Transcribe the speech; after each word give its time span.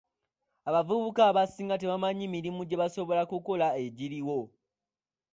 Abavubuka 0.67 1.21
abasinga 1.29 1.75
tebamanyi 1.81 2.25
mirimu 2.33 2.61
gye 2.65 2.79
basobola 2.81 3.23
kukola 3.31 3.67
egiriwo. 3.85 4.39